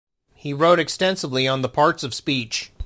[0.33, 2.71] He wrote extensively on the parts of speech.